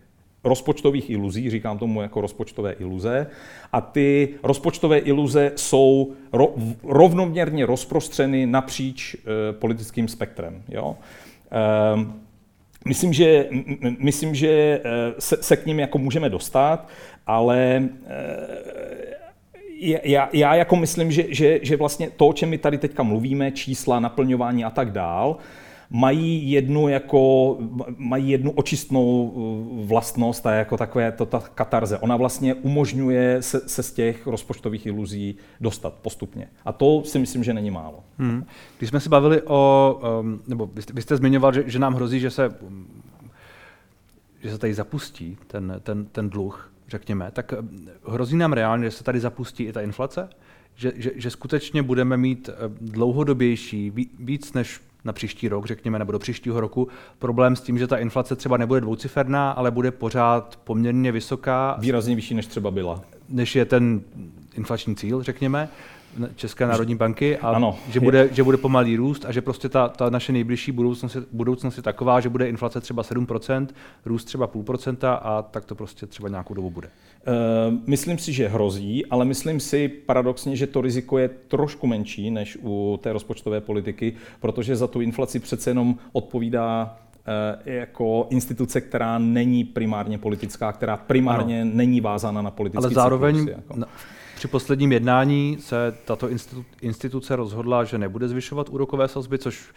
[0.45, 3.27] rozpočtových iluzí, říkám tomu jako rozpočtové iluze,
[3.73, 6.13] a ty rozpočtové iluze jsou
[6.83, 9.19] rovnoměrně rozprostřeny napříč e,
[9.53, 10.63] politickým spektrem.
[10.69, 10.97] Jo?
[12.85, 13.49] Myslím, že,
[13.99, 14.81] myslím, že eh,
[15.18, 16.88] se, se k ním jako můžeme dostat,
[17.27, 17.88] ale
[20.03, 23.51] já, já jako myslím, že, že, že vlastně to, o čem my tady teďka mluvíme,
[23.51, 25.37] čísla, naplňování a tak dál,
[25.94, 27.57] mají jednu jako,
[27.96, 31.98] mají jednu očistnou uh, vlastnost a jako takové to, ta katarze.
[31.98, 36.48] Ona vlastně umožňuje se, se z těch rozpočtových iluzí dostat postupně.
[36.64, 38.05] A to si myslím, že není málo.
[38.18, 38.44] Hmm.
[38.78, 41.94] Když jsme se bavili o, um, nebo vy jste, vy jste zmiňoval, že, že nám
[41.94, 42.48] hrozí, že se,
[44.42, 48.90] že se tady zapustí ten, ten, ten dluh, řekněme, tak um, hrozí nám reálně, že
[48.90, 50.28] se tady zapustí i ta inflace?
[50.74, 56.12] Že, že, že skutečně budeme mít uh, dlouhodobější, víc než na příští rok, řekněme, nebo
[56.12, 56.88] do příštího roku,
[57.19, 61.77] problém s tím, že ta inflace třeba nebude dvouciferná, ale bude pořád poměrně vysoká.
[61.81, 63.01] Výrazně vyšší, než třeba byla.
[63.29, 64.01] Než je ten
[64.55, 65.69] inflační cíl, řekněme.
[66.35, 67.79] České národní banky a ano.
[67.88, 71.22] Že, bude, že bude pomalý růst a že prostě ta, ta naše nejbližší budoucnost je,
[71.33, 73.66] budoucnost je taková, že bude inflace třeba 7%,
[74.05, 76.88] růst třeba půl procenta a tak to prostě třeba nějakou dobu bude.
[76.88, 82.31] Uh, myslím si, že hrozí, ale myslím si paradoxně, že to riziko je trošku menší
[82.31, 86.98] než u té rozpočtové politiky, protože za tu inflaci přece jenom odpovídá
[87.66, 91.70] eh, jako instituce, která není primárně politická, která primárně ano.
[91.75, 93.75] není vázána na politický Ale zároveň cyklus, jako.
[94.42, 96.28] Při posledním jednání se tato
[96.81, 99.72] instituce rozhodla, že nebude zvyšovat úrokové sazby, což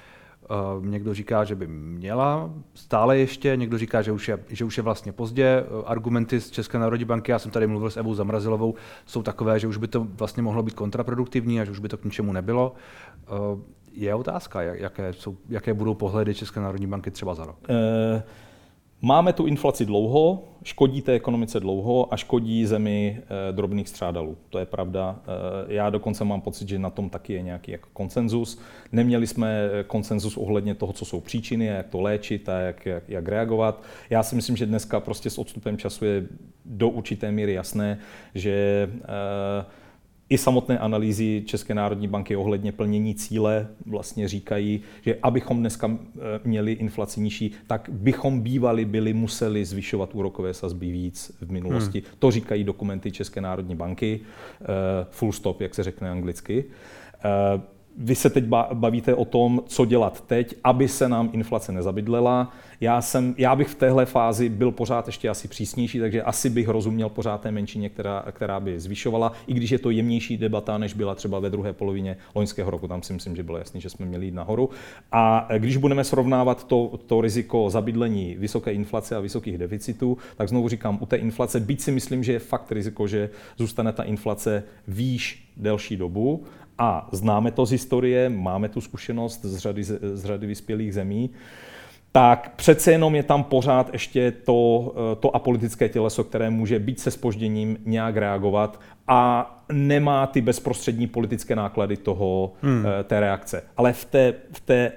[0.78, 4.78] Uh, někdo říká, že by měla stále ještě, někdo říká, že už je, že už
[4.78, 5.64] je vlastně pozdě.
[5.64, 8.76] Uh, argumenty z České národní banky, já jsem tady mluvil s Evou Zamrazilovou,
[9.06, 11.98] jsou takové, že už by to vlastně mohlo být kontraproduktivní a že už by to
[11.98, 12.74] k ničemu nebylo.
[13.54, 13.60] Uh,
[13.94, 17.58] je otázka, jaké, jsou, jaké budou pohledy České národní banky třeba za rok.
[17.70, 18.22] Uh...
[19.06, 24.38] Máme tu inflaci dlouho, škodí té ekonomice dlouho a škodí zemi e, drobných střádalů.
[24.50, 25.20] To je pravda.
[25.70, 28.60] E, já dokonce mám pocit, že na tom taky je nějaký jako konsenzus.
[28.92, 33.04] Neměli jsme eh, konsenzus ohledně toho, co jsou příčiny, jak to léčit a jak, jak,
[33.10, 33.84] jak reagovat.
[34.10, 36.28] Já si myslím, že dneska prostě s odstupem času je
[36.66, 38.00] do určité míry jasné,
[38.36, 39.66] že e,
[40.30, 46.20] i samotné analýzy České národní banky ohledně plnění cíle vlastně říkají, že abychom dneska eh,
[46.44, 52.00] měli inflaci nižší, tak bychom bývali byli museli zvyšovat úrokové sazby víc v minulosti.
[52.00, 52.18] Hmm.
[52.20, 54.20] To říkají dokumenty České národní banky,
[54.62, 54.66] eh,
[55.10, 56.66] full stop, jak se řekne anglicky.
[57.98, 62.52] Vy se teď bavíte o tom, co dělat teď, aby se nám inflace nezabydlela.
[62.82, 66.68] Já, jsem, já bych v téhle fázi byl pořád ještě asi přísnější, takže asi bych
[66.68, 70.94] rozuměl pořád té menšině, která, která by zvyšovala, i když je to jemnější debata, než
[70.94, 72.88] byla třeba ve druhé polovině loňského roku.
[72.88, 74.70] Tam si myslím, že bylo jasné, že jsme měli jít nahoru.
[75.12, 80.70] A když budeme srovnávat to, to riziko zabydlení vysoké inflace a vysokých deficitů, tak znovu
[80.70, 84.64] říkám, u té inflace, byť si myslím, že je fakt riziko, že zůstane ta inflace
[84.88, 86.44] výš delší dobu,
[86.78, 91.30] a známe to z historie, máme tu zkušenost z řady, z řady vyspělých zemí,
[92.12, 97.00] tak přece jenom je tam pořád ještě to, eh, to apolitické těleso, které může být
[97.00, 102.86] se spožděním nějak reagovat a nemá ty bezprostřední politické náklady toho, hmm.
[102.86, 103.64] Eh, té reakce.
[103.78, 104.92] Ale v té, v té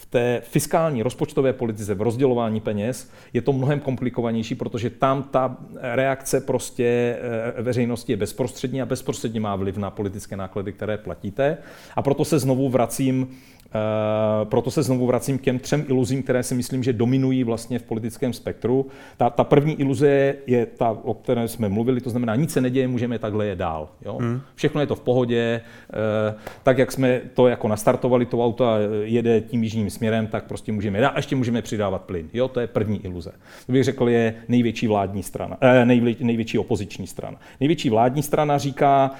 [0.00, 5.56] v té fiskální rozpočtové politice, v rozdělování peněz, je to mnohem komplikovanější, protože tam ta
[5.80, 7.16] reakce prostě
[7.58, 11.58] eh, veřejnosti je bezprostřední a bezprostředně má vliv na politické náklady, které platíte.
[11.96, 13.28] A proto se znovu vracím
[14.44, 17.82] proto se znovu vracím k těm třem iluzím, které si myslím, že dominují vlastně v
[17.82, 18.86] politickém spektru.
[19.16, 22.88] Ta, ta první iluze je ta, o které jsme mluvili, to znamená, nic se neděje,
[22.88, 23.88] můžeme takhle je dál.
[24.04, 24.18] Jo?
[24.20, 24.40] Hmm.
[24.54, 25.60] Všechno je to v pohodě,
[26.30, 28.64] uh, tak jak jsme to jako nastartovali, to auto
[29.02, 32.28] jede tím jižním směrem, tak prostě můžeme, a ještě můžeme přidávat plyn.
[32.32, 33.32] Jo, to je první iluze.
[33.66, 35.84] To bych řekl, je největší vládní strana, uh,
[36.20, 37.38] největší opoziční strana.
[37.60, 39.10] Největší vládní strana říká,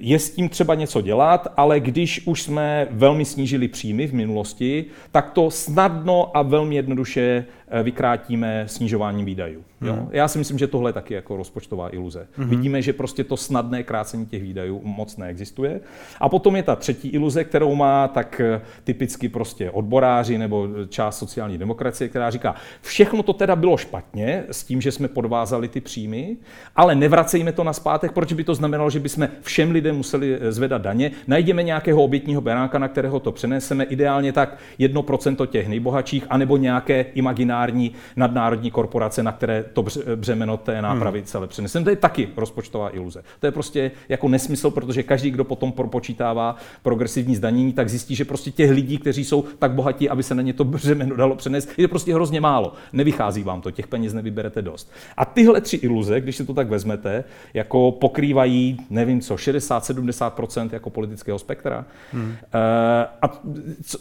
[0.00, 4.84] je s tím třeba něco dělat, ale když už jsme velmi snížili příjmy v minulosti,
[5.12, 9.64] tak to snadno a velmi jednoduše eh, vykrátíme snižováním výdajů.
[9.82, 9.92] Jo?
[9.92, 10.08] Hmm.
[10.10, 12.26] Já si myslím, že tohle je taky jako rozpočtová iluze.
[12.36, 12.50] Hmm.
[12.50, 15.80] Vidíme, že prostě to snadné krácení těch výdajů moc neexistuje.
[16.20, 21.18] A potom je ta třetí iluze, kterou má tak eh, typicky prostě odboráři nebo část
[21.18, 25.80] sociální demokracie, která říká, všechno to teda bylo špatně s tím, že jsme podvázali ty
[25.80, 26.36] příjmy,
[26.76, 30.52] ale nevracejme to na zpátek, proč by to znamenalo, že bychom všem lidem museli eh,
[30.52, 31.10] zvedat daně.
[31.26, 37.00] Najdeme nějakého obětního beránka, na kterého to přeneseme, ideálně tak 1% těch nejbohatších, anebo nějaké
[37.14, 39.84] imaginární nadnárodní korporace, na které to
[40.16, 41.26] břemeno té nápravy hmm.
[41.26, 41.84] celé přeneseme.
[41.84, 43.22] To je taky rozpočtová iluze.
[43.40, 48.24] To je prostě jako nesmysl, protože každý, kdo potom propočítává progresivní zdanění, tak zjistí, že
[48.24, 51.70] prostě těch lidí, kteří jsou tak bohatí, aby se na ně to břemeno dalo přenést,
[51.76, 52.72] je prostě hrozně málo.
[52.92, 54.92] Nevychází vám to, těch peněz nevyberete dost.
[55.16, 60.90] A tyhle tři iluze, když si to tak vezmete, jako pokrývají, nevím co, 60-70% jako
[60.90, 61.84] politického spektra.
[62.12, 62.34] Hmm.
[62.54, 63.40] E, a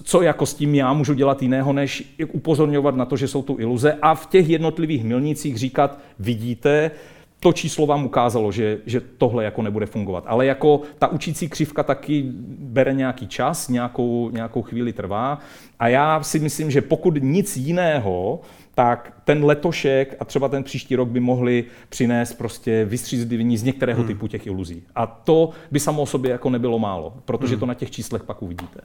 [0.04, 3.56] co jako s tím já můžu dělat jiného, než upozorňovat na to, že jsou tu
[3.60, 6.92] iluze a v těch jednotlivých milnicích říkat, vidíte,
[7.40, 10.24] to číslo vám ukázalo, že, že tohle jako nebude fungovat.
[10.28, 12.24] Ale jako ta učící křivka taky
[12.60, 15.40] bere nějaký čas, nějakou, nějakou chvíli trvá.
[15.80, 18.42] A já si myslím, že pokud nic jiného,
[18.76, 24.00] tak ten letošek a třeba ten příští rok by mohli přinést prostě vystřízlivění z některého
[24.00, 24.08] hmm.
[24.08, 24.84] typu těch iluzí.
[24.96, 27.60] A to by samo o sobě jako nebylo málo, protože hmm.
[27.60, 28.82] to na těch číslech pak uvidíte.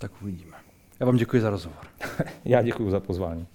[0.00, 0.56] Tak uvidíme.
[1.00, 1.84] Já vám děkuji za rozhovor.
[2.44, 3.46] Já děkuji za pozvání.